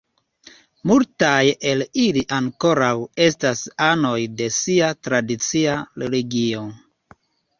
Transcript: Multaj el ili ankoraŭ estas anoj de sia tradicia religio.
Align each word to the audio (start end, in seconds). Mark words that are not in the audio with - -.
Multaj 0.91 1.41
el 1.71 1.83
ili 2.03 2.23
ankoraŭ 2.37 2.89
estas 3.27 3.61
anoj 3.89 4.15
de 4.41 4.49
sia 4.57 4.89
tradicia 5.09 5.75
religio. 6.05 6.65